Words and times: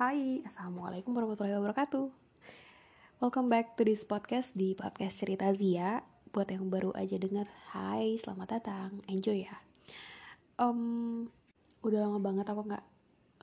Hai, 0.00 0.40
Assalamualaikum 0.48 1.12
warahmatullahi 1.12 1.60
wabarakatuh. 1.60 2.08
Welcome 3.20 3.52
back 3.52 3.76
to 3.76 3.84
this 3.84 4.00
podcast 4.00 4.56
di 4.56 4.72
podcast 4.72 5.20
cerita 5.20 5.52
Zia. 5.52 6.00
Buat 6.32 6.56
yang 6.56 6.72
baru 6.72 6.88
aja 6.96 7.20
denger, 7.20 7.44
hai 7.76 8.16
selamat 8.16 8.48
datang, 8.48 9.04
enjoy 9.12 9.44
ya. 9.44 9.52
Um, 10.56 11.28
Udah 11.84 12.08
lama 12.08 12.16
banget 12.16 12.48
aku 12.48 12.64
gak 12.64 12.80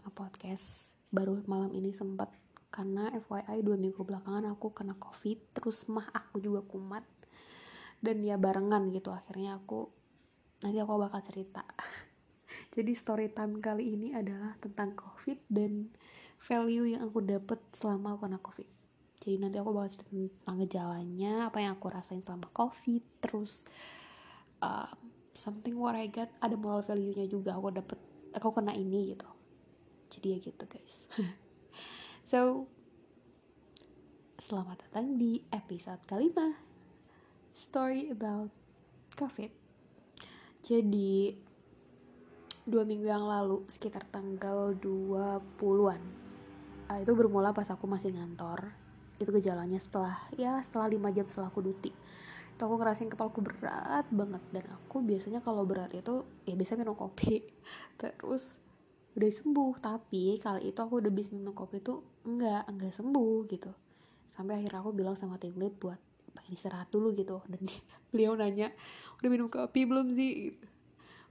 nge-podcast. 0.01 0.97
Baru 1.13 1.37
malam 1.45 1.69
ini 1.77 1.93
sempat 1.93 2.33
Karena 2.73 3.13
FYI 3.13 3.61
dua 3.61 3.77
minggu 3.77 4.01
belakangan 4.01 4.49
aku 4.49 4.73
kena 4.73 4.97
covid 4.97 5.37
Terus 5.53 5.85
mah 5.93 6.09
aku 6.09 6.41
juga 6.41 6.65
kumat. 6.65 7.05
Dan 8.01 8.25
ya 8.25 8.33
barengan 8.41 8.89
gitu 8.89 9.13
akhirnya 9.13 9.61
aku 9.61 9.93
Nanti 10.65 10.81
aku 10.81 11.05
bakal 11.05 11.21
cerita. 11.21 11.61
Jadi 12.73 12.97
story 12.97 13.29
time 13.29 13.61
kali 13.61 13.93
ini 13.93 14.17
adalah 14.17 14.57
tentang 14.57 14.97
covid 14.97 15.37
dan 15.53 15.93
value 16.41 16.95
yang 16.95 17.09
aku 17.09 17.19
dapet 17.25 17.59
selama 17.73 18.15
aku 18.15 18.29
kena 18.29 18.39
covid. 18.39 18.69
Jadi 19.17 19.35
nanti 19.41 19.57
aku 19.57 19.73
cerita 19.89 20.05
tentang 20.13 20.57
gejalanya 20.63 21.49
apa 21.49 21.57
yang 21.59 21.75
aku 21.75 21.89
rasain 21.89 22.21
selama 22.21 22.47
covid 22.53 23.01
terus 23.19 23.65
uh, 24.61 24.87
something 25.33 25.75
what 25.75 25.97
I 25.97 26.07
got 26.07 26.29
ada 26.39 26.53
moral 26.53 26.85
value 26.85 27.11
nya 27.17 27.25
juga 27.25 27.57
aku 27.57 27.73
dapet 27.73 27.99
aku 28.37 28.47
kena 28.53 28.77
ini 28.77 29.17
gitu. 29.17 29.27
Jadi 30.13 30.25
ya 30.33 30.37
gitu 30.39 30.63
guys. 30.69 31.09
So 32.27 32.67
selamat 34.35 34.83
datang 34.83 35.15
di 35.15 35.47
episode 35.47 36.03
kelima. 36.03 36.59
Story 37.55 38.11
about 38.11 38.51
covid. 39.15 39.47
Jadi 40.59 41.31
dua 42.67 42.83
minggu 42.83 43.07
yang 43.07 43.23
lalu 43.23 43.63
sekitar 43.71 44.03
tanggal 44.11 44.75
20-an 44.75 46.26
uh, 46.87 46.99
itu 46.99 47.11
bermula 47.13 47.51
pas 47.51 47.67
aku 47.67 47.85
masih 47.85 48.15
ngantor. 48.15 48.71
Itu 49.17 49.33
gejalanya 49.33 49.77
setelah 49.77 50.15
ya 50.35 50.59
setelah 50.63 50.87
lima 50.87 51.11
jam 51.11 51.27
setelah 51.27 51.51
aku 51.51 51.61
duti. 51.63 51.91
Itu 52.55 52.61
aku 52.65 52.75
ngerasain 52.79 53.09
kepalaku 53.11 53.45
berat 53.45 54.05
banget. 54.09 54.43
Dan 54.49 54.65
aku 54.73 55.03
biasanya 55.03 55.43
kalau 55.43 55.67
berat 55.67 55.93
itu 55.93 56.25
ya 56.47 56.55
biasa 56.55 56.79
minum 56.79 56.95
kopi. 56.95 57.43
Terus 58.01 58.57
udah 59.17 59.29
sembuh. 59.29 59.73
Tapi 59.81 60.39
kali 60.39 60.71
itu 60.71 60.79
aku 60.79 61.03
udah 61.03 61.11
bisa 61.11 61.33
minum 61.35 61.53
kopi 61.53 61.83
itu 61.83 62.01
enggak 62.25 62.65
enggak 62.69 62.93
sembuh 62.95 63.37
gitu. 63.51 63.71
Sampai 64.31 64.61
akhirnya 64.61 64.79
aku 64.81 64.91
bilang 64.93 65.15
sama 65.17 65.41
tim 65.41 65.57
lead 65.57 65.75
buat 65.77 65.99
pengen 66.37 66.53
istirahat 66.53 66.89
dulu 66.93 67.13
gitu. 67.17 67.41
Dan 67.51 67.61
dia, 67.65 67.81
beliau 68.13 68.33
nanya 68.37 68.71
udah 69.19 69.29
minum 69.29 69.49
kopi 69.49 69.83
belum 69.83 70.13
sih? 70.13 70.53
Gitu. 70.53 70.65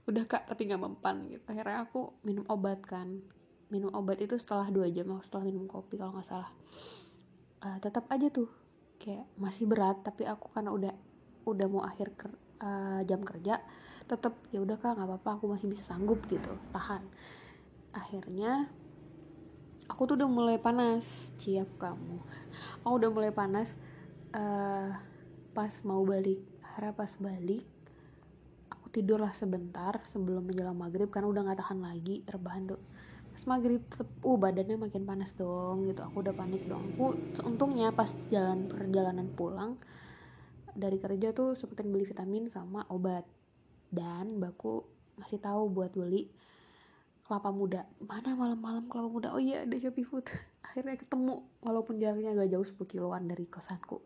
Udah 0.07 0.23
kak 0.23 0.47
tapi 0.47 0.67
nggak 0.67 0.79
mempan 0.83 1.27
gitu. 1.31 1.43
Akhirnya 1.47 1.87
aku 1.87 2.15
minum 2.23 2.43
obat 2.47 2.83
kan 2.83 3.23
minum 3.67 3.91
obat 3.91 4.19
itu 4.23 4.39
setelah 4.39 4.67
dua 4.71 4.87
jam 4.87 5.11
setelah 5.19 5.43
minum 5.47 5.67
kopi 5.67 5.99
kalau 5.99 6.15
nggak 6.15 6.27
salah. 6.27 6.51
Uh, 7.57 7.77
tetap 7.81 8.05
aja 8.13 8.29
tuh 8.29 8.47
kayak 9.01 9.25
masih 9.37 9.65
berat 9.65 9.97
tapi 10.05 10.25
aku 10.25 10.49
karena 10.53 10.71
udah 10.73 10.93
udah 11.47 11.67
mau 11.69 11.81
akhir 11.85 12.13
ker, 12.17 12.31
uh, 12.61 13.01
jam 13.07 13.21
kerja 13.23 13.61
tetap 14.07 14.39
ya 14.53 14.63
udah 14.63 14.77
kak 14.79 14.95
nggak 14.95 15.07
apa-apa 15.09 15.29
aku 15.41 15.45
masih 15.51 15.67
bisa 15.67 15.83
sanggup 15.83 16.23
gitu 16.31 16.53
tahan. 16.71 17.03
Akhirnya 17.91 18.71
aku 19.89 20.07
tuh 20.07 20.15
udah 20.15 20.29
mulai 20.29 20.57
panas. 20.59 21.35
Ciap 21.35 21.67
kamu. 21.79 22.17
Aku 22.87 22.93
udah 22.99 23.09
mulai 23.11 23.31
panas 23.35 23.75
uh, 24.31 24.95
pas 25.51 25.73
mau 25.83 26.05
balik 26.05 26.39
akhirnya 26.61 26.93
pas 26.93 27.11
balik 27.17 27.65
tidurlah 28.97 29.29
sebentar 29.29 30.01
sebelum 30.09 30.41
menjelang 30.49 30.73
maghrib 30.73 31.13
karena 31.13 31.29
udah 31.29 31.41
nggak 31.45 31.59
tahan 31.61 31.79
lagi 31.85 32.25
terbahan 32.25 32.65
tuh 32.65 32.81
pas 33.37 33.53
maghrib 33.53 33.85
uh 34.01 34.37
badannya 34.41 34.81
makin 34.81 35.05
panas 35.05 35.37
dong 35.37 35.85
gitu. 35.85 36.01
Aku 36.01 36.25
udah 36.25 36.33
panik 36.33 36.65
dong. 36.65 36.97
Aku 36.97 37.13
untungnya 37.45 37.93
pas 37.93 38.09
jalan 38.33 38.65
perjalanan 38.65 39.29
pulang 39.29 39.77
dari 40.73 40.97
kerja 40.97 41.37
tuh 41.37 41.53
sempetin 41.53 41.93
beli 41.93 42.09
vitamin 42.09 42.49
sama 42.49 42.81
obat. 42.89 43.29
Dan 43.93 44.41
baku 44.41 44.81
ngasih 45.21 45.37
tahu 45.37 45.69
buat 45.69 45.93
beli 45.93 46.33
kelapa 47.29 47.53
muda. 47.53 47.85
Mana 48.01 48.33
malam-malam 48.33 48.89
kelapa 48.89 49.05
muda? 49.05 49.29
Oh 49.29 49.37
iya 49.37 49.69
ada 49.69 49.77
Shopee 49.77 50.01
Food. 50.01 50.25
Akhirnya 50.65 50.97
ketemu 50.97 51.45
walaupun 51.61 52.01
jaraknya 52.01 52.33
agak 52.33 52.57
jauh 52.57 52.65
10 52.65 52.89
kiloan 52.89 53.29
dari 53.29 53.45
kosanku. 53.45 54.01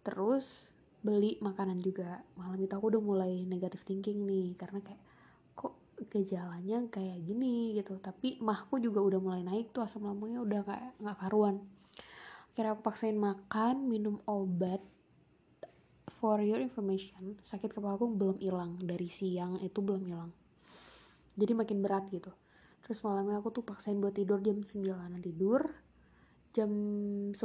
Terus 0.00 0.72
beli 1.04 1.36
makanan 1.44 1.84
juga. 1.84 2.24
Malam 2.40 2.64
itu 2.64 2.72
aku 2.72 2.96
udah 2.96 3.02
mulai 3.04 3.44
negatif 3.44 3.84
thinking 3.84 4.24
nih 4.24 4.56
karena 4.56 4.80
kayak 4.80 5.04
gejalanya 6.06 6.86
kayak 6.86 7.18
gini 7.26 7.74
gitu. 7.74 7.98
Tapi 7.98 8.38
mahku 8.38 8.78
juga 8.78 9.02
udah 9.02 9.18
mulai 9.18 9.42
naik 9.42 9.74
tuh 9.74 9.82
asam 9.82 10.06
lambungnya 10.06 10.38
udah 10.38 10.60
kayak 10.62 10.92
nggak 11.02 11.18
karuan. 11.18 11.56
Akhirnya 12.54 12.74
aku 12.74 12.82
paksain 12.86 13.18
makan 13.18 13.90
minum 13.90 14.22
obat 14.26 14.82
for 16.18 16.38
your 16.42 16.62
information. 16.62 17.38
Sakit 17.42 17.74
kepala 17.74 17.98
aku 17.98 18.10
belum 18.10 18.38
hilang. 18.38 18.78
Dari 18.78 19.10
siang 19.10 19.58
itu 19.62 19.78
belum 19.78 20.02
hilang. 20.06 20.30
Jadi 21.38 21.52
makin 21.54 21.78
berat 21.82 22.10
gitu. 22.10 22.30
Terus 22.82 22.98
malamnya 23.06 23.38
aku 23.38 23.54
tuh 23.54 23.62
paksain 23.66 23.98
buat 23.98 24.14
tidur 24.14 24.42
jam 24.42 24.62
9 24.62 25.22
tidur. 25.22 25.70
Jam 26.54 26.70
10 27.30 27.38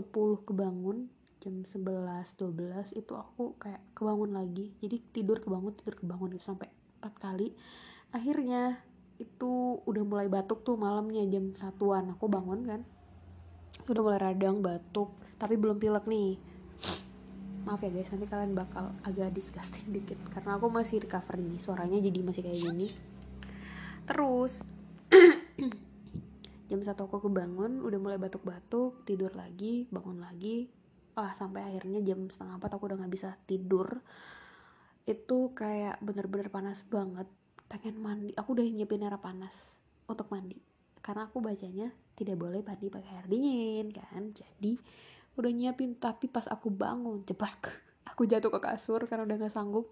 kebangun 0.48 1.10
jam 1.44 1.60
11 1.68 2.40
12 2.40 2.96
itu 2.96 3.14
aku 3.20 3.60
kayak 3.60 3.84
kebangun 3.92 4.32
lagi. 4.32 4.72
Jadi 4.80 4.98
tidur 5.12 5.44
kebangun 5.44 5.76
tidur 5.76 6.00
kebangun 6.00 6.40
gitu 6.40 6.56
sampai 6.56 6.72
empat 7.04 7.20
kali 7.20 7.52
akhirnya 8.14 8.78
itu 9.18 9.82
udah 9.84 10.04
mulai 10.06 10.30
batuk 10.30 10.62
tuh 10.62 10.78
malamnya 10.78 11.26
jam 11.26 11.58
satuan 11.58 12.14
aku 12.14 12.30
bangun 12.30 12.62
kan. 12.66 12.82
Udah 13.90 14.02
mulai 14.06 14.20
radang 14.22 14.62
batuk 14.62 15.18
tapi 15.42 15.58
belum 15.58 15.82
pilek 15.82 16.06
nih. 16.06 16.38
Maaf 17.66 17.82
ya 17.82 17.90
guys 17.90 18.14
nanti 18.14 18.30
kalian 18.30 18.54
bakal 18.54 18.94
agak 19.02 19.34
disgusting 19.34 19.90
dikit 19.90 20.20
karena 20.30 20.62
aku 20.62 20.70
masih 20.70 21.02
recover 21.02 21.42
nih 21.42 21.58
suaranya 21.58 21.98
jadi 21.98 22.20
masih 22.22 22.42
kayak 22.46 22.60
gini. 22.62 22.88
Terus 24.06 24.62
jam 26.70 26.80
satu 26.86 27.10
aku 27.10 27.28
kebangun 27.28 27.82
udah 27.82 28.00
mulai 28.00 28.18
batuk-batuk 28.22 29.02
tidur 29.10 29.34
lagi 29.34 29.90
bangun 29.90 30.22
lagi. 30.22 30.70
Ah 31.18 31.34
sampai 31.34 31.66
akhirnya 31.66 32.02
jam 32.06 32.30
setengah 32.30 32.62
empat 32.62 32.78
aku 32.78 32.94
udah 32.94 32.98
nggak 33.02 33.14
bisa 33.14 33.34
tidur. 33.50 34.06
Itu 35.08 35.56
kayak 35.58 35.98
bener-bener 36.04 36.52
panas 36.52 36.84
banget 36.88 37.28
pengen 37.74 37.98
mandi. 37.98 38.30
Aku 38.38 38.54
udah 38.54 38.62
nyiapin 38.62 39.02
air 39.02 39.18
panas 39.18 39.82
untuk 40.06 40.30
mandi. 40.30 40.62
Karena 41.02 41.26
aku 41.26 41.42
bacanya 41.42 41.90
tidak 42.14 42.38
boleh 42.38 42.62
mandi 42.62 42.94
pakai 42.94 43.10
air 43.18 43.26
dingin 43.26 43.90
kan? 43.90 44.30
Jadi 44.30 44.78
udah 45.34 45.50
nyiapin. 45.50 45.98
Tapi 45.98 46.30
pas 46.30 46.46
aku 46.46 46.70
bangun 46.70 47.26
jebak. 47.26 47.74
Aku 48.14 48.30
jatuh 48.30 48.54
ke 48.54 48.62
kasur 48.62 49.02
karena 49.10 49.26
udah 49.26 49.42
gak 49.42 49.54
sanggup. 49.58 49.90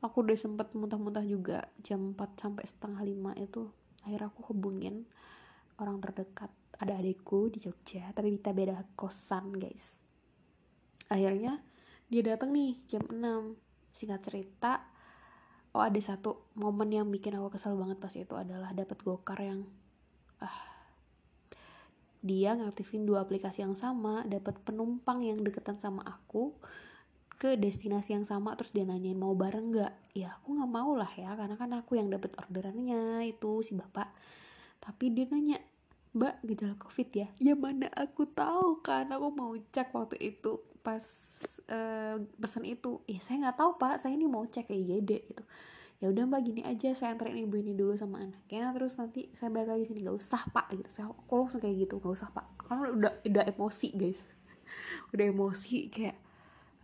Aku 0.00 0.24
udah 0.24 0.32
sempet 0.32 0.72
muntah-muntah 0.72 1.20
juga. 1.28 1.60
Jam 1.84 2.16
4 2.16 2.40
sampai 2.40 2.64
setengah 2.64 3.04
lima 3.04 3.36
itu 3.36 3.68
akhirnya 4.00 4.32
aku 4.32 4.40
hubungin 4.48 5.04
orang 5.76 6.00
terdekat 6.00 6.48
ada 6.80 6.96
adikku 6.96 7.52
di 7.52 7.60
Jogja 7.60 8.08
tapi 8.16 8.32
kita 8.40 8.56
beda 8.56 8.80
kosan 8.96 9.52
guys. 9.60 10.00
Akhirnya 11.12 11.60
dia 12.08 12.24
datang 12.24 12.56
nih 12.56 12.80
jam 12.88 13.04
6 13.04 13.20
singkat 13.92 14.20
cerita 14.24 14.89
oh 15.74 15.82
ada 15.82 16.00
satu 16.02 16.50
momen 16.58 16.90
yang 16.90 17.06
bikin 17.08 17.38
aku 17.38 17.54
kesal 17.58 17.78
banget 17.78 17.98
pas 18.02 18.14
itu 18.14 18.34
adalah 18.34 18.74
dapat 18.74 18.98
gokar 19.02 19.38
yang 19.38 19.62
ah 20.42 20.80
dia 22.20 22.52
ngaktifin 22.52 23.08
dua 23.08 23.24
aplikasi 23.24 23.64
yang 23.64 23.76
sama 23.76 24.26
dapat 24.28 24.60
penumpang 24.60 25.24
yang 25.24 25.40
deketan 25.40 25.80
sama 25.80 26.04
aku 26.04 26.52
ke 27.40 27.56
destinasi 27.56 28.12
yang 28.12 28.28
sama 28.28 28.52
terus 28.52 28.68
dia 28.76 28.84
nanyain 28.84 29.16
mau 29.16 29.32
bareng 29.32 29.72
nggak? 29.72 30.12
Ya 30.12 30.36
aku 30.36 30.60
nggak 30.60 30.68
mau 30.76 30.92
lah 30.92 31.08
ya 31.16 31.32
karena 31.32 31.56
kan 31.56 31.72
aku 31.72 31.96
yang 31.96 32.12
dapat 32.12 32.36
orderannya 32.36 33.24
itu 33.24 33.64
si 33.64 33.72
bapak. 33.72 34.12
Tapi 34.84 35.08
dia 35.08 35.24
nanya 35.32 35.56
mbak 36.12 36.44
gejala 36.44 36.76
covid 36.76 37.08
ya? 37.16 37.28
Ya 37.40 37.56
mana 37.56 37.88
aku 37.96 38.28
tahu 38.28 38.84
kan 38.84 39.08
aku 39.08 39.32
mau 39.32 39.56
cek 39.56 39.88
waktu 39.96 40.20
itu 40.20 40.60
pas 40.80 41.04
uh, 41.70 42.16
pesan 42.40 42.64
itu 42.64 43.04
ya 43.04 43.20
saya 43.20 43.48
nggak 43.48 43.56
tahu 43.60 43.70
pak 43.76 44.00
saya 44.00 44.16
ini 44.16 44.26
mau 44.26 44.44
cek 44.44 44.68
ke 44.68 44.74
IGD 44.74 45.10
gitu. 45.30 45.44
Ya 46.00 46.08
udah 46.08 46.24
mbak 46.24 46.40
gini 46.48 46.64
aja 46.64 46.96
saya 46.96 47.12
anterin 47.12 47.44
ibu 47.44 47.60
ini 47.60 47.76
dulu 47.76 47.92
sama 47.92 48.24
anaknya 48.24 48.72
terus 48.72 48.96
nanti 48.96 49.28
saya 49.36 49.52
balik 49.52 49.76
lagi 49.76 49.84
sini. 49.92 50.00
Nggak 50.00 50.16
usah 50.16 50.42
pak 50.48 50.72
gitu. 50.72 50.88
Saya 50.88 51.12
aku 51.12 51.32
langsung 51.36 51.60
kayak 51.60 51.76
gitu 51.84 52.00
nggak 52.00 52.16
usah 52.16 52.28
pak. 52.32 52.46
Karena 52.56 52.88
udah 52.88 53.12
udah 53.28 53.44
emosi 53.52 53.88
guys. 53.92 54.24
Udah 55.12 55.24
emosi 55.28 55.92
kayak 55.92 56.16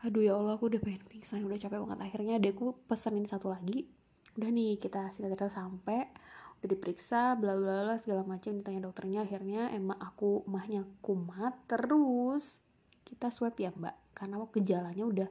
aduh 0.05 0.21
ya 0.21 0.37
allah 0.37 0.61
aku 0.61 0.69
udah 0.69 0.81
pengen 0.85 1.01
pingsan 1.09 1.41
udah 1.49 1.57
capek 1.57 1.81
banget. 1.81 1.99
Akhirnya 2.05 2.35
adekku 2.37 2.77
pesenin 2.85 3.25
satu 3.25 3.49
lagi. 3.49 3.89
Udah 4.37 4.53
nih 4.53 4.77
kita 4.77 5.09
cerita 5.09 5.49
sampai 5.49 6.13
udah 6.61 6.69
diperiksa 6.69 7.41
bla 7.41 7.57
bla 7.57 7.89
bla 7.89 7.97
segala 7.97 8.21
macam 8.21 8.53
ditanya 8.61 8.85
dokternya. 8.85 9.25
Akhirnya 9.25 9.73
emang 9.73 9.97
aku 9.97 10.45
mahnya 10.45 10.85
kumat 11.01 11.57
terus 11.65 12.61
kita 13.07 13.31
swab 13.31 13.55
ya 13.55 13.71
mbak. 13.71 13.95
Karena 14.13 14.43
gejalanya 14.51 15.05
udah 15.07 15.31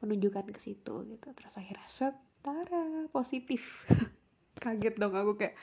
menunjukkan 0.00 0.48
ke 0.56 0.60
situ 0.60 1.04
gitu. 1.04 1.28
Terus 1.36 1.54
akhirnya 1.60 1.86
swab 1.86 2.16
tara 2.40 3.06
positif. 3.12 3.84
Kaget 4.62 4.96
dong 4.96 5.12
aku 5.12 5.36
kayak 5.36 5.54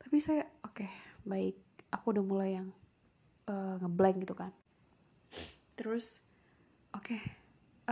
tapi 0.00 0.16
saya 0.18 0.48
oke 0.64 0.82
okay, 0.82 0.90
baik. 1.28 1.60
Aku 1.92 2.16
udah 2.16 2.24
mulai 2.24 2.50
yang 2.58 2.68
uh, 3.46 3.76
ngeblank 3.84 4.24
gitu 4.24 4.34
kan. 4.34 4.50
Terus 5.76 6.24
oke 6.96 7.12
okay, 7.12 7.20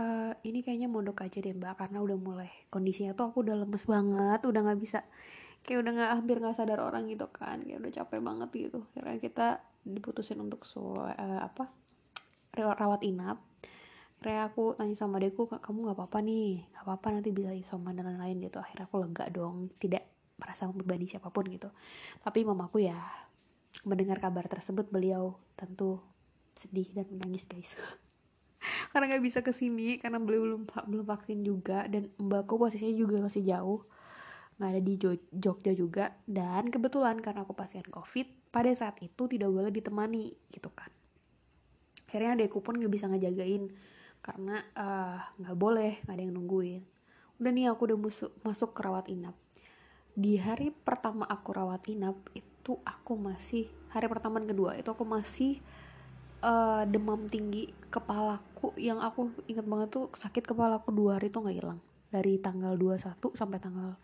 uh, 0.01 0.33
ini 0.41 0.65
kayaknya 0.65 0.89
mondok 0.89 1.21
aja 1.21 1.37
deh 1.39 1.53
mbak. 1.53 1.77
Karena 1.77 2.01
udah 2.01 2.17
mulai 2.17 2.51
kondisinya 2.73 3.13
tuh 3.13 3.29
aku 3.29 3.45
udah 3.45 3.55
lemes 3.61 3.85
banget 3.85 4.41
udah 4.41 4.61
nggak 4.65 4.81
bisa 4.81 5.05
kayak 5.65 5.81
udah 5.81 5.91
nggak 5.97 6.11
hampir 6.13 6.37
nggak 6.41 6.57
sadar 6.57 6.81
orang 6.81 7.05
gitu 7.09 7.29
kan. 7.29 7.61
Kayak 7.61 7.79
udah 7.85 7.91
capek 8.01 8.19
banget 8.21 8.49
gitu. 8.53 8.79
Karena 8.97 9.17
kita 9.21 9.47
diputusin 9.85 10.41
untuk 10.41 10.65
so 10.65 10.97
uh, 10.97 11.41
apa 11.45 11.69
rawat 12.55 13.03
inap. 13.03 13.43
Kayak 14.23 14.55
aku 14.55 14.73
tanya 14.79 14.95
sama 14.97 15.21
adekku 15.21 15.45
kamu 15.45 15.91
nggak 15.91 15.97
apa-apa 16.01 16.19
nih 16.23 16.65
nggak 16.71 16.83
apa-apa 16.87 17.07
nanti 17.19 17.29
bisa 17.35 17.51
isoman 17.51 17.93
dan 17.93 18.09
lain-lain 18.09 18.47
gitu. 18.47 18.57
Akhirnya 18.63 18.87
aku 18.87 19.03
lega 19.03 19.27
dong 19.29 19.69
tidak 19.77 20.07
merasa 20.39 20.65
membebani 20.65 21.05
siapa 21.05 21.29
pun 21.29 21.45
gitu. 21.51 21.69
Tapi 22.23 22.41
mamaku 22.47 22.87
ya 22.87 22.97
mendengar 23.85 24.17
kabar 24.17 24.49
tersebut 24.49 24.89
beliau 24.89 25.37
tentu 25.53 26.01
sedih 26.55 26.89
dan 26.95 27.05
menangis 27.11 27.45
guys. 27.45 27.75
Karena 28.95 29.13
nggak 29.13 29.23
bisa 29.23 29.45
ke 29.45 29.53
sini 29.53 30.01
karena 30.01 30.17
beliau 30.17 30.41
belum 30.41 30.61
belum 30.65 31.05
vaksin 31.05 31.45
juga 31.45 31.85
dan 31.85 32.09
mbakku 32.17 32.57
posisinya 32.57 32.95
juga 32.97 33.21
masih 33.21 33.45
jauh 33.45 33.85
nggak 34.55 34.69
ada 34.71 34.81
di 34.81 34.93
Jogja 35.35 35.75
juga. 35.75 36.15
Dan 36.25 36.71
kebetulan 36.71 37.19
karena 37.19 37.43
aku 37.43 37.53
pasien 37.53 37.85
covid 37.91 38.25
pada 38.55 38.71
saat 38.71 38.95
itu 39.03 39.27
tidak 39.27 39.51
boleh 39.51 39.67
ditemani 39.67 40.31
gitu 40.47 40.71
kan 40.71 40.94
akhirnya 42.15 42.39
adekku 42.39 42.63
pun 42.63 42.79
nggak 42.79 42.87
bisa 42.95 43.11
ngejagain 43.11 43.75
karena 44.23 44.55
eh, 44.55 45.19
nggak 45.43 45.55
uh, 45.55 45.59
boleh 45.59 45.99
nggak 46.07 46.15
ada 46.15 46.23
yang 46.23 46.33
nungguin. 46.39 46.81
Udah 47.35 47.51
nih 47.51 47.67
aku 47.67 47.91
udah 47.91 47.99
masuk 47.99 48.31
masuk 48.39 48.71
ke 48.71 48.81
rawat 48.87 49.11
inap. 49.11 49.35
Di 50.15 50.39
hari 50.39 50.71
pertama 50.71 51.27
aku 51.27 51.51
rawat 51.51 51.83
inap 51.91 52.15
itu 52.31 52.79
aku 52.87 53.19
masih 53.19 53.67
hari 53.91 54.07
pertama 54.07 54.39
dan 54.39 54.47
kedua 54.47 54.79
itu 54.79 54.87
aku 54.87 55.03
masih 55.03 55.59
uh, 56.39 56.87
demam 56.87 57.27
tinggi 57.27 57.75
kepalaku 57.91 58.71
yang 58.79 59.03
aku 59.03 59.35
ingat 59.51 59.67
banget 59.67 59.91
tuh 59.91 60.07
sakit 60.15 60.47
kepalaku 60.47 60.95
dua 60.95 61.19
hari 61.19 61.27
tuh 61.27 61.43
nggak 61.43 61.57
hilang. 61.59 61.83
Dari 62.15 62.39
tanggal 62.39 62.79
21 62.79 63.35
sampai 63.35 63.59
tanggal 63.59 63.99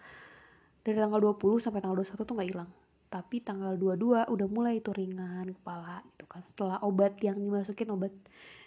dari 0.84 1.00
tanggal 1.00 1.22
20 1.32 1.64
sampai 1.64 1.80
tanggal 1.80 2.04
21 2.04 2.28
tuh 2.28 2.36
nggak 2.36 2.50
hilang 2.52 2.70
tapi 3.12 3.44
tanggal 3.44 3.76
22 3.76 4.32
udah 4.32 4.48
mulai 4.48 4.80
itu 4.80 4.96
ringan 4.96 5.52
kepala 5.52 6.00
itu 6.16 6.24
kan. 6.24 6.40
Setelah 6.48 6.80
obat 6.88 7.20
yang 7.20 7.36
dimasukin 7.36 7.92
obat 7.92 8.16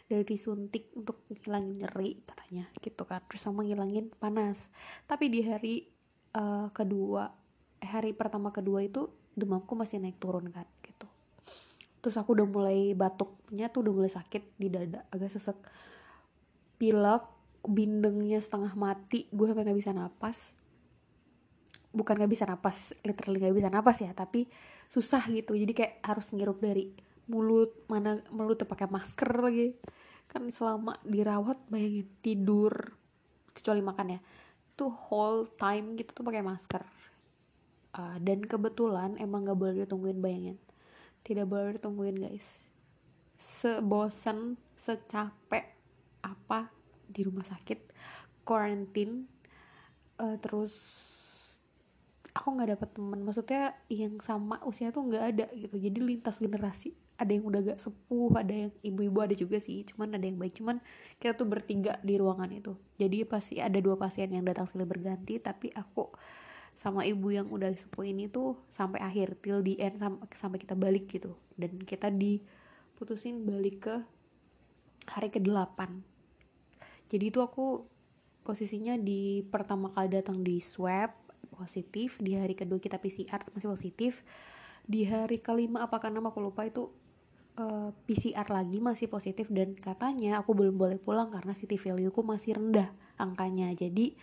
dari 0.05 0.20
disuntik 0.20 0.93
untuk 0.93 1.25
ngilangin 1.32 1.81
nyeri 1.81 2.20
katanya 2.29 2.69
gitu 2.85 3.08
kan. 3.08 3.25
Terus 3.25 3.41
sama 3.41 3.64
ngilangin 3.64 4.12
panas. 4.20 4.69
Tapi 5.08 5.32
di 5.32 5.41
hari 5.41 5.88
uh, 6.37 6.69
kedua 6.76 7.32
eh, 7.81 7.88
hari 7.88 8.12
pertama 8.12 8.52
kedua 8.52 8.85
itu 8.85 9.08
demamku 9.32 9.73
masih 9.73 9.96
naik 10.05 10.20
turun 10.20 10.52
kan 10.52 10.69
gitu. 10.85 11.08
Terus 12.05 12.20
aku 12.20 12.37
udah 12.37 12.44
mulai 12.44 12.93
batuknya 12.93 13.73
tuh 13.73 13.88
udah 13.88 13.93
mulai 13.96 14.12
sakit 14.12 14.61
di 14.61 14.69
dada 14.69 15.08
agak 15.08 15.32
sesek. 15.32 15.56
Pilek 16.76 17.25
bindengnya 17.64 18.44
setengah 18.44 18.76
mati 18.76 19.25
gue 19.32 19.49
sampai 19.49 19.64
nggak 19.64 19.79
bisa 19.81 19.96
napas 19.96 20.52
bukan 21.94 22.19
nggak 22.19 22.32
bisa 22.32 22.44
napas 22.44 22.93
literally 23.06 23.38
nggak 23.38 23.56
bisa 23.56 23.70
napas 23.70 24.02
ya 24.02 24.11
tapi 24.12 24.50
susah 24.91 25.23
gitu. 25.31 25.55
Jadi 25.55 25.73
kayak 25.73 25.94
harus 26.02 26.35
ngirup 26.35 26.58
dari 26.58 26.91
mulut 27.31 27.87
mana 27.88 28.20
mulut 28.35 28.61
pakai 28.67 28.91
masker 28.91 29.31
lagi. 29.38 29.79
Kan 30.26 30.50
selama 30.50 30.99
dirawat 31.06 31.62
bayangin 31.70 32.11
tidur 32.20 32.75
kecuali 33.55 33.81
makan 33.81 34.19
ya 34.19 34.20
tuh 34.75 34.91
whole 34.91 35.46
time 35.55 35.94
gitu 35.94 36.11
tuh 36.11 36.25
pakai 36.26 36.43
masker. 36.43 36.82
Uh, 37.94 38.19
dan 38.19 38.43
kebetulan 38.43 39.14
emang 39.23 39.46
nggak 39.46 39.58
boleh 39.58 39.87
ditungguin 39.87 40.19
bayangin. 40.19 40.58
Tidak 41.23 41.46
boleh 41.46 41.79
ditungguin 41.79 42.19
guys. 42.19 42.67
Sebosan 43.38 44.58
secapek 44.75 45.70
apa 46.26 46.67
di 47.06 47.23
rumah 47.23 47.46
sakit 47.46 47.79
quarantine 48.43 49.29
uh, 50.19 50.37
terus 50.43 50.75
aku 52.35 52.49
nggak 52.59 52.77
dapet 52.77 52.89
teman 52.99 53.21
maksudnya 53.23 53.79
yang 53.87 54.19
sama 54.19 54.59
usia 54.67 54.91
tuh 54.91 55.07
nggak 55.07 55.25
ada 55.25 55.47
gitu. 55.55 55.79
Jadi 55.79 55.99
lintas 56.03 56.43
generasi. 56.43 56.95
Ada 57.15 57.31
yang 57.31 57.47
udah 57.47 57.61
gak 57.63 57.79
sepuh 57.79 58.35
ada 58.35 58.51
yang 58.51 58.73
ibu-ibu 58.83 59.23
ada 59.23 59.39
juga 59.39 59.63
sih. 59.63 59.87
Cuman 59.87 60.19
ada 60.19 60.27
yang 60.27 60.35
baik. 60.35 60.59
Cuman 60.59 60.83
kita 61.23 61.39
tuh 61.39 61.47
bertiga 61.47 61.95
di 62.03 62.19
ruangan 62.19 62.51
itu. 62.51 62.75
Jadi 62.99 63.23
pasti 63.23 63.63
ada 63.63 63.79
dua 63.79 63.95
pasien 63.95 64.35
yang 64.35 64.43
datang 64.43 64.67
sekali 64.67 64.83
berganti. 64.83 65.39
Tapi 65.39 65.71
aku 65.79 66.11
sama 66.75 67.07
ibu 67.07 67.31
yang 67.31 67.47
udah 67.55 67.71
sepuh 67.71 68.11
ini 68.11 68.27
tuh 68.27 68.59
sampai 68.67 68.99
akhir 68.99 69.39
till 69.39 69.63
the 69.63 69.79
end 69.79 70.03
sampai, 70.35 70.59
kita 70.59 70.75
balik 70.75 71.07
gitu. 71.07 71.39
Dan 71.55 71.79
kita 71.87 72.11
diputusin 72.11 73.47
balik 73.47 73.87
ke 73.87 73.95
hari 75.07 75.31
ke-8 75.31 75.79
jadi 77.09 77.31
itu 77.31 77.41
aku 77.45 77.85
posisinya 78.45 78.97
di 78.97 79.45
pertama 79.47 79.93
kali 79.93 80.13
datang 80.13 80.41
di 80.43 80.61
swab 80.61 81.13
positif 81.56 82.19
di 82.19 82.35
hari 82.37 82.59
kedua 82.59 82.83
kita 82.83 82.99
PCR 82.99 83.43
masih 83.55 83.71
positif. 83.71 84.12
Di 84.85 85.09
hari 85.09 85.41
kelima 85.41 85.81
apa 85.87 85.97
karena 85.97 86.21
aku 86.21 86.45
lupa 86.45 86.69
itu 86.69 86.93
uh, 87.56 87.89
eh, 87.89 87.91
PCR 88.05 88.47
lagi 88.51 88.79
masih 88.83 89.09
positif 89.09 89.49
dan 89.49 89.73
katanya 89.79 90.43
aku 90.43 90.53
belum 90.53 90.77
boleh 90.77 90.99
pulang 91.01 91.33
karena 91.33 91.56
city 91.56 91.81
value 91.81 92.12
ku 92.12 92.21
masih 92.21 92.59
rendah 92.59 92.91
angkanya. 93.17 93.73
Jadi 93.73 94.15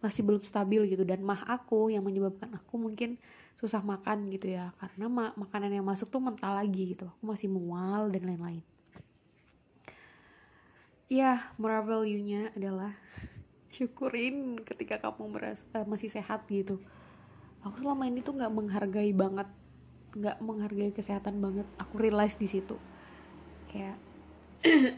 masih 0.00 0.22
belum 0.22 0.44
stabil 0.44 0.86
gitu 0.92 1.02
dan 1.02 1.24
mah 1.24 1.40
aku 1.48 1.88
yang 1.88 2.04
menyebabkan 2.04 2.52
aku 2.52 2.76
mungkin 2.76 3.20
susah 3.60 3.80
makan 3.84 4.32
gitu 4.32 4.54
ya. 4.54 4.72
Karena 4.80 5.10
ma 5.10 5.24
makanan 5.36 5.72
yang 5.72 5.84
masuk 5.84 6.08
tuh 6.08 6.22
mental 6.22 6.56
lagi 6.56 6.96
gitu. 6.96 7.08
Aku 7.10 7.24
masih 7.28 7.52
mual 7.52 8.08
dan 8.08 8.24
lain-lain. 8.24 8.64
Ya 11.06 11.54
moral 11.54 11.86
value-nya 11.86 12.50
adalah 12.58 12.90
syukurin 13.76 14.56
ketika 14.64 14.96
kamu 15.04 15.36
merasa 15.36 15.68
uh, 15.76 15.84
masih 15.84 16.08
sehat 16.08 16.48
gitu. 16.48 16.80
Aku 17.60 17.84
selama 17.84 18.08
ini 18.08 18.24
tuh 18.24 18.40
nggak 18.40 18.52
menghargai 18.56 19.12
banget 19.12 19.48
nggak 20.16 20.40
menghargai 20.40 20.96
kesehatan 20.96 21.44
banget. 21.44 21.68
Aku 21.76 22.00
realize 22.00 22.40
di 22.40 22.48
situ. 22.48 22.80
Kayak 23.68 24.00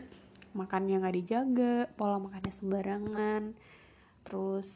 makannya 0.58 1.02
nggak 1.02 1.16
dijaga 1.18 1.74
pola 1.98 2.22
makannya 2.22 2.54
sembarangan. 2.54 3.42
Terus 4.22 4.70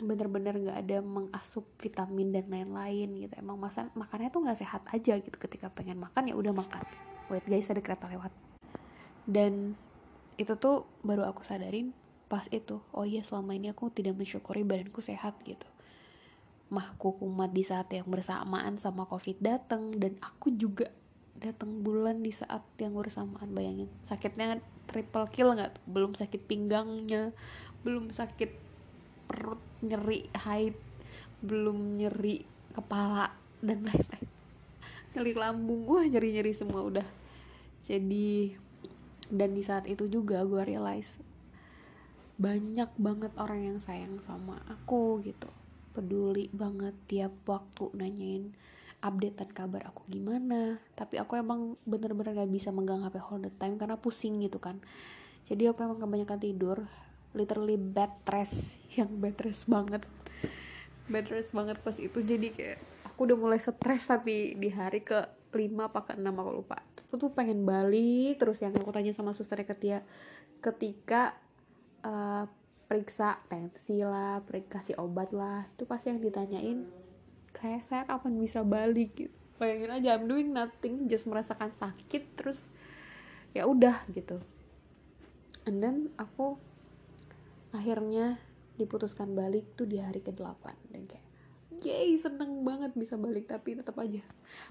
bener-bener 0.00 0.56
nggak 0.56 0.78
ada 0.88 0.98
mengasup 1.04 1.68
vitamin 1.76 2.32
dan 2.32 2.48
lain-lain 2.48 3.20
gitu. 3.20 3.34
Emang 3.36 3.60
masan 3.60 3.92
makannya 3.92 4.32
tuh 4.32 4.48
nggak 4.48 4.58
sehat 4.64 4.82
aja 4.88 5.20
gitu 5.20 5.36
ketika 5.36 5.68
pengen 5.68 6.00
makan 6.00 6.32
ya 6.32 6.34
udah 6.34 6.56
makan. 6.56 6.80
Wait 7.28 7.44
guys 7.44 7.68
ada 7.68 7.84
kereta 7.84 8.08
lewat. 8.08 8.32
Dan 9.28 9.76
itu 10.40 10.56
tuh 10.56 10.88
baru 11.04 11.28
aku 11.28 11.44
sadarin 11.44 11.92
pas 12.32 12.48
itu 12.48 12.80
oh 12.96 13.04
iya 13.04 13.20
selama 13.20 13.52
ini 13.52 13.68
aku 13.68 13.92
tidak 13.92 14.16
mensyukuri 14.16 14.64
badanku 14.64 15.04
sehat 15.04 15.36
gitu. 15.44 15.68
Mahku 16.72 17.20
kumat 17.20 17.52
di 17.52 17.60
saat 17.60 17.92
yang 17.92 18.08
bersamaan 18.08 18.80
sama 18.80 19.04
covid 19.04 19.36
datang 19.36 19.92
dan 20.00 20.16
aku 20.24 20.48
juga 20.56 20.88
datang 21.36 21.84
bulan 21.84 22.24
di 22.24 22.32
saat 22.32 22.64
yang 22.80 22.96
bersamaan 22.96 23.52
bayangin. 23.52 23.92
Sakitnya 24.00 24.64
triple 24.88 25.28
kill 25.28 25.52
nggak 25.52 25.76
belum 25.84 26.16
sakit 26.16 26.48
pinggangnya 26.48 27.36
belum 27.84 28.08
sakit 28.08 28.48
perut 29.28 29.60
nyeri 29.84 30.32
haid 30.32 30.72
belum 31.44 32.00
nyeri 32.00 32.48
kepala 32.72 33.28
dan 33.60 33.84
lain-lain. 33.92 34.28
Nyeri 35.12 35.32
lambung 35.36 35.84
gue 35.84 36.08
nyeri 36.16 36.40
nyeri 36.40 36.56
semua 36.56 36.80
udah. 36.80 37.04
Jadi 37.84 38.56
dan 39.28 39.52
di 39.52 39.60
saat 39.60 39.84
itu 39.84 40.08
juga 40.08 40.40
gue 40.48 40.64
realize 40.64 41.20
banyak 42.40 42.90
banget 42.96 43.32
orang 43.36 43.74
yang 43.74 43.78
sayang 43.78 44.20
sama 44.20 44.60
aku 44.68 45.20
gitu. 45.24 45.48
Peduli 45.92 46.48
banget 46.52 46.96
tiap 47.04 47.32
waktu 47.44 47.92
nanyain 47.92 48.56
updatean 49.02 49.50
kabar 49.52 49.90
aku 49.90 50.06
gimana. 50.08 50.78
Tapi 50.94 51.18
aku 51.18 51.36
emang 51.36 51.76
bener-bener 51.84 52.32
gak 52.38 52.52
bisa 52.52 52.70
megang 52.70 53.02
HP 53.02 53.18
all 53.18 53.42
the 53.42 53.52
time 53.58 53.76
karena 53.76 53.98
pusing 53.98 54.40
gitu 54.40 54.62
kan. 54.62 54.78
Jadi 55.42 55.68
aku 55.68 55.82
emang 55.84 55.98
kebanyakan 55.98 56.38
tidur 56.38 56.86
literally 57.34 57.76
bed 57.76 58.12
rest 58.28 58.78
yang 58.96 59.10
bed 59.18 59.36
rest 59.42 59.66
banget. 59.66 60.06
Bed 61.10 61.26
rest 61.28 61.52
banget 61.52 61.82
pas 61.82 61.98
itu. 61.98 62.22
Jadi 62.22 62.48
kayak 62.54 62.78
aku 63.12 63.28
udah 63.28 63.36
mulai 63.36 63.58
stres 63.60 64.08
tapi 64.08 64.54
di 64.56 64.72
hari 64.72 65.04
ke 65.04 65.18
5 65.52 65.60
apa 65.76 66.00
ke 66.08 66.12
6 66.16 66.24
aku 66.24 66.50
lupa. 66.54 66.80
Aku 67.10 67.20
tuh 67.20 67.34
pengen 67.36 67.68
balik 67.68 68.40
terus 68.40 68.64
yang 68.64 68.72
aku 68.72 68.88
tanya 68.88 69.12
sama 69.12 69.36
susternya 69.36 69.68
ketia 69.68 69.98
ketika 70.64 71.36
uh, 72.04 72.44
periksa 72.86 73.40
tensi 73.48 74.04
lah 74.04 74.44
periksa 74.44 74.78
kasih 74.78 74.96
obat 75.00 75.32
lah. 75.32 75.64
Itu 75.74 75.88
pasti 75.88 76.12
yang 76.12 76.20
ditanyain 76.20 76.84
kayak 77.56 77.82
saya 77.82 78.02
kapan 78.04 78.36
bisa 78.36 78.60
balik? 78.62 79.16
Gitu. 79.16 79.34
Bayangin 79.56 79.90
aja 79.94 80.08
I'm 80.18 80.26
doing 80.26 80.50
nothing 80.50 81.06
just 81.06 81.24
merasakan 81.30 81.72
sakit 81.72 82.36
terus 82.36 82.68
ya 83.56 83.64
udah 83.64 84.04
gitu. 84.12 84.42
And 85.64 85.78
then 85.78 86.10
aku 86.18 86.58
akhirnya 87.72 88.36
diputuskan 88.76 89.32
balik 89.32 89.78
tuh 89.78 89.86
di 89.86 90.02
hari 90.02 90.20
ke-8 90.20 90.64
dan 90.90 91.02
kayak 91.06 91.31
yay 91.82 92.14
seneng 92.18 92.62
banget 92.62 92.94
bisa 92.94 93.18
balik 93.18 93.50
tapi 93.50 93.74
tetap 93.74 93.98
aja. 93.98 94.22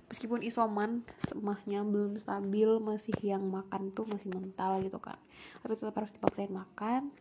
Meskipun 0.08 0.44
isoman 0.44 1.04
semahnya 1.20 1.84
belum 1.84 2.20
stabil 2.20 2.70
masih 2.80 3.16
yang 3.24 3.48
makan 3.48 3.92
tuh 3.92 4.08
masih 4.08 4.32
mental 4.32 4.80
gitu 4.84 4.98
kan 4.98 5.20
tapi 5.62 5.74
tetap 5.78 5.96
harus 5.98 6.14
dipaksain 6.14 6.52
makan 6.52 7.14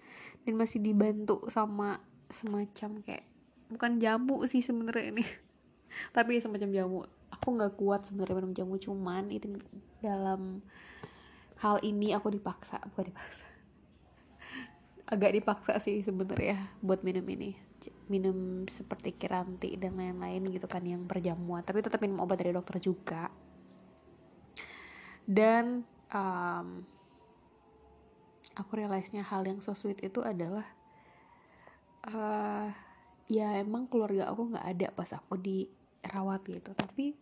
dan 0.45 0.53
masih 0.57 0.81
dibantu 0.81 1.45
sama 1.53 2.01
semacam 2.31 3.03
kayak 3.05 3.25
bukan 3.69 4.01
jamu 4.01 4.43
sih 4.49 4.65
sebenarnya 4.65 5.13
ini. 5.15 5.25
Tapi 6.17 6.39
semacam 6.39 6.71
jamu. 6.71 7.01
Aku 7.31 7.55
nggak 7.55 7.75
kuat 7.79 8.07
sebenarnya 8.07 8.37
minum 8.43 8.55
jamu 8.55 8.75
cuman 8.79 9.31
itu 9.31 9.47
dalam 10.03 10.65
hal 11.61 11.77
ini 11.85 12.15
aku 12.17 12.33
dipaksa 12.33 12.81
bukan 12.95 13.13
dipaksa. 13.13 13.47
Agak 15.13 15.35
dipaksa 15.35 15.77
sih 15.83 16.01
sebenarnya 16.01 16.71
buat 16.81 17.03
minum 17.03 17.27
ini 17.27 17.70
minum 18.13 18.69
seperti 18.69 19.17
kiranti 19.17 19.79
dan 19.81 19.97
lain-lain 19.97 20.53
gitu 20.53 20.69
kan 20.69 20.85
yang 20.85 21.09
perjamuan 21.09 21.65
tapi 21.65 21.81
tetap 21.81 22.03
minum 22.05 22.21
obat 22.21 22.41
dari 22.43 22.53
dokter 22.53 22.77
juga. 22.83 23.33
Dan 25.25 25.87
um, 26.11 26.83
aku 28.59 28.71
realize-nya 28.75 29.23
hal 29.23 29.47
yang 29.47 29.63
so 29.63 29.73
sweet 29.79 30.03
itu 30.03 30.21
adalah 30.27 30.67
uh, 32.11 32.69
ya 33.31 33.63
emang 33.63 33.87
keluarga 33.87 34.27
aku 34.27 34.51
nggak 34.51 34.67
ada 34.67 34.89
pas 34.91 35.11
aku 35.15 35.39
dirawat 35.39 36.43
gitu. 36.51 36.75
Tapi 36.75 37.15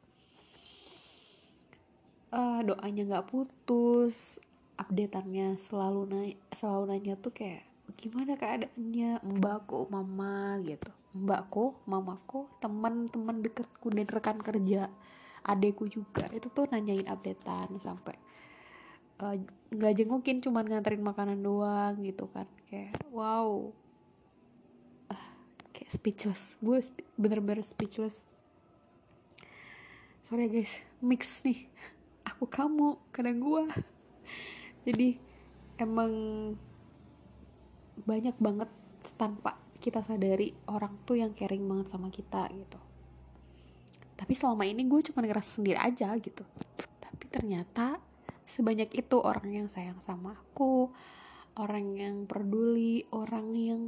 uh, 2.32 2.64
doanya 2.64 3.02
nggak 3.04 3.28
putus 3.28 4.40
updateannya 4.80 5.60
selalu 5.60 6.00
nanya 6.08 6.36
selalu 6.54 6.82
nanya 6.96 7.14
tuh 7.20 7.34
kayak 7.34 7.67
gimana 7.96 8.36
keadaannya? 8.36 9.24
Mbakku 9.24 9.88
mama 9.88 10.60
gitu. 10.66 10.90
Mbakku 11.16 11.78
mamaku 11.88 12.50
teman-teman 12.60 13.40
deketku 13.40 13.88
dan 13.88 14.06
rekan 14.10 14.38
kerja 14.42 14.92
adekku 15.46 15.88
juga. 15.88 16.28
Itu 16.34 16.52
tuh 16.52 16.68
nanyain 16.68 17.08
updatean 17.08 17.80
sampai 17.80 18.16
eh, 19.18 19.34
nggak 19.72 19.92
uh, 19.92 19.96
jengukin 19.96 20.44
cuman 20.44 20.68
nganterin 20.68 21.00
makanan 21.00 21.40
doang 21.40 22.02
gitu 22.04 22.28
kan. 22.28 22.44
Kayak 22.68 23.00
wow. 23.08 23.72
Uh, 25.08 25.30
kayak 25.72 25.88
speechless. 25.88 26.60
Gue 26.60 26.84
bener-bener 27.16 27.64
speechless. 27.64 28.28
Sorry 30.20 30.50
ya 30.50 30.60
guys. 30.60 30.84
Mix 31.00 31.40
nih. 31.40 31.64
Aku 32.28 32.44
kamu 32.44 33.00
kadang 33.08 33.40
gue 33.40 33.62
jadi 34.88 35.20
emang 35.76 36.12
banyak 38.04 38.36
banget 38.38 38.70
tanpa 39.16 39.58
kita 39.78 40.02
sadari 40.02 40.52
orang 40.66 40.98
tuh 41.06 41.18
yang 41.22 41.32
caring 41.32 41.64
banget 41.64 41.86
sama 41.90 42.10
kita 42.10 42.50
gitu. 42.50 42.78
Tapi 44.18 44.34
selama 44.34 44.66
ini 44.66 44.82
gue 44.84 45.00
cuma 45.10 45.22
ngerasa 45.22 45.62
sendiri 45.62 45.78
aja 45.78 46.10
gitu. 46.18 46.42
Tapi 46.98 47.24
ternyata 47.30 48.02
sebanyak 48.42 48.90
itu 48.98 49.16
orang 49.22 49.48
yang 49.52 49.68
sayang 49.70 50.02
sama 50.02 50.34
aku 50.34 50.90
orang 51.60 51.94
yang 52.00 52.16
peduli 52.24 53.04
orang 53.12 53.52
yang 53.52 53.82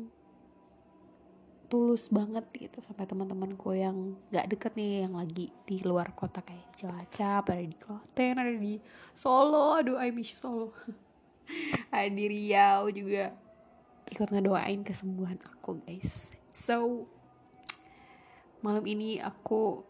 tulus 1.71 2.11
banget 2.11 2.45
gitu 2.53 2.83
sampai 2.83 3.07
teman-temanku 3.07 3.71
yang 3.79 4.19
gak 4.35 4.51
deket 4.51 4.75
nih 4.75 5.07
yang 5.07 5.15
lagi 5.15 5.55
di 5.63 5.79
luar 5.87 6.11
kota 6.19 6.43
kayak 6.43 6.75
Cilacap 6.75 7.47
ada 7.47 7.63
di 7.63 7.79
Klaten 7.79 8.35
ada 8.37 8.53
di 8.53 8.75
Solo. 9.15 9.79
Aduh 9.79 9.97
I 9.97 10.11
miss 10.11 10.35
Solo. 10.35 10.75
Ada 11.91 12.07
di 12.15 12.31
Riau 12.31 12.95
juga 12.95 13.35
ikut 14.11 14.29
ngedoain 14.31 14.83
kesembuhan 14.83 15.39
aku 15.43 15.79
guys 15.87 16.35
so 16.51 17.07
malam 18.61 18.85
ini 18.85 19.23
aku 19.23 19.87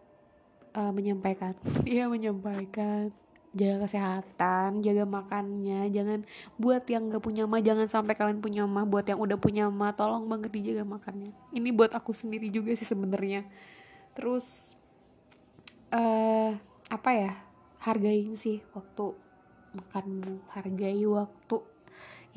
uh, 0.76 0.92
menyampaikan 0.94 1.56
iya 1.88 2.06
menyampaikan 2.06 3.10
jaga 3.50 3.90
kesehatan, 3.90 4.78
jaga 4.78 5.02
makannya, 5.02 5.90
jangan 5.90 6.22
buat 6.54 6.86
yang 6.86 7.10
gak 7.10 7.18
punya 7.18 7.50
mah 7.50 7.58
jangan 7.58 7.90
sampai 7.90 8.14
kalian 8.14 8.38
punya 8.38 8.62
mah, 8.62 8.86
buat 8.86 9.02
yang 9.10 9.18
udah 9.18 9.38
punya 9.42 9.66
mah 9.66 9.90
tolong 9.90 10.30
banget 10.30 10.54
dijaga 10.54 10.86
makannya. 10.86 11.34
Ini 11.50 11.74
buat 11.74 11.90
aku 11.90 12.14
sendiri 12.14 12.46
juga 12.46 12.78
sih 12.78 12.86
sebenarnya. 12.86 13.42
Terus 14.14 14.78
uh, 15.90 16.54
apa 16.90 17.10
ya? 17.10 17.32
Hargain 17.82 18.38
sih 18.38 18.62
waktu 18.70 19.18
makanmu, 19.74 20.46
hargai 20.54 21.02
waktu 21.10 21.58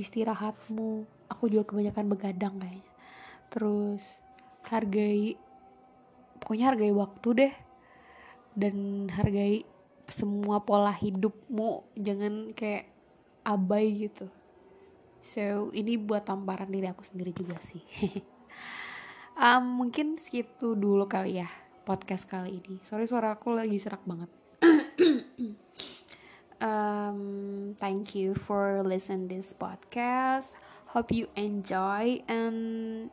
istirahatmu, 0.01 1.05
aku 1.33 1.49
juga 1.49 1.65
kebanyakan 1.73 2.05
begadang 2.07 2.55
kayaknya. 2.61 2.91
Terus 3.49 4.03
hargai 4.69 5.35
pokoknya 6.39 6.65
hargai 6.71 6.93
waktu 6.93 7.29
deh. 7.33 7.53
Dan 8.53 9.09
hargai 9.09 9.65
semua 10.05 10.61
pola 10.61 10.93
hidupmu. 10.93 11.97
Jangan 11.97 12.53
kayak 12.53 12.85
abai 13.43 14.07
gitu. 14.07 14.29
So 15.23 15.71
ini 15.73 15.97
buat 15.97 16.27
tamparan 16.29 16.69
diri 16.69 16.87
aku 16.87 17.01
sendiri 17.01 17.33
juga 17.33 17.57
sih. 17.59 17.81
Um, 19.33 19.81
mungkin 19.81 20.21
segitu 20.21 20.77
dulu 20.77 21.09
kali 21.09 21.41
ya 21.41 21.49
podcast 21.89 22.29
kali 22.29 22.61
ini. 22.61 22.77
Sorry 22.85 23.09
suara 23.09 23.33
aku 23.33 23.49
lagi 23.57 23.81
serak 23.81 24.05
banget. 24.05 24.29
Um, 26.63 27.75
thank 27.75 28.15
you 28.15 28.39
for 28.39 28.87
listen 28.87 29.27
this 29.27 29.51
podcast 29.51 30.55
Hope 30.93 31.09
you 31.09 31.25
enjoy 31.33 32.21
and 32.29 33.09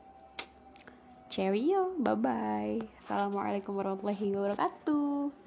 cheerio. 1.32 1.96
Bye 1.96 2.20
bye. 2.20 2.78
Assalamualaikum 3.00 3.72
warahmatullahi 3.72 4.36
wabarakatuh. 4.36 5.39